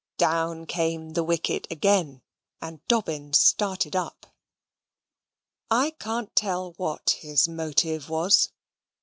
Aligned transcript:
Down 0.17 0.65
came 0.65 1.11
the 1.11 1.23
wicket 1.23 1.67
again; 1.69 2.23
and 2.59 2.83
Dobbin 2.87 3.33
started 3.33 3.95
up. 3.95 4.25
I 5.69 5.91
can't 5.91 6.35
tell 6.35 6.71
what 6.77 7.17
his 7.21 7.47
motive 7.47 8.09
was. 8.09 8.49